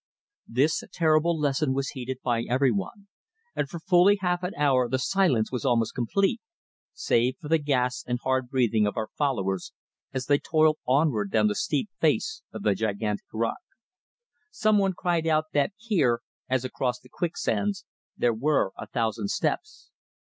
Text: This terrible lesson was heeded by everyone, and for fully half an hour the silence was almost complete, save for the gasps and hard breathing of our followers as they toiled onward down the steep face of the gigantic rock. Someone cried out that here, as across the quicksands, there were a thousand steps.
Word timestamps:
This 0.47 0.83
terrible 0.91 1.37
lesson 1.37 1.75
was 1.75 1.89
heeded 1.89 2.21
by 2.23 2.41
everyone, 2.49 3.07
and 3.55 3.69
for 3.69 3.79
fully 3.79 4.17
half 4.19 4.41
an 4.41 4.55
hour 4.57 4.89
the 4.89 4.97
silence 4.97 5.51
was 5.51 5.63
almost 5.63 5.93
complete, 5.93 6.41
save 6.91 7.37
for 7.39 7.49
the 7.49 7.59
gasps 7.59 8.05
and 8.07 8.17
hard 8.23 8.49
breathing 8.49 8.87
of 8.87 8.97
our 8.97 9.09
followers 9.15 9.73
as 10.11 10.25
they 10.25 10.39
toiled 10.39 10.79
onward 10.87 11.29
down 11.29 11.45
the 11.45 11.53
steep 11.53 11.87
face 11.99 12.41
of 12.51 12.63
the 12.63 12.73
gigantic 12.73 13.27
rock. 13.31 13.59
Someone 14.49 14.93
cried 14.93 15.27
out 15.27 15.51
that 15.53 15.71
here, 15.77 16.21
as 16.49 16.65
across 16.65 16.99
the 16.99 17.07
quicksands, 17.07 17.85
there 18.17 18.33
were 18.33 18.71
a 18.79 18.87
thousand 18.87 19.27
steps. 19.29 19.91